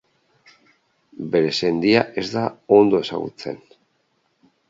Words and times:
Bere 1.35 1.51
sendia 1.67 2.01
ez 2.23 2.25
da 2.35 2.45
ondo 2.79 3.03
ezagutzen. 3.05 3.63